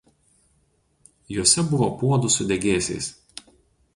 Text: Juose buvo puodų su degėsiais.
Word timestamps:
Juose 1.35 1.65
buvo 1.73 1.89
puodų 2.01 2.33
su 2.37 2.49
degėsiais. 2.53 3.13